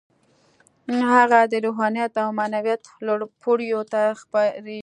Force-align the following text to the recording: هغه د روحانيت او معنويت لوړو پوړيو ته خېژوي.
هغه 1.13 1.39
د 1.51 1.53
روحانيت 1.65 2.13
او 2.23 2.29
معنويت 2.37 2.83
لوړو 3.05 3.25
پوړيو 3.41 3.81
ته 3.91 4.01
خېژوي. 4.19 4.79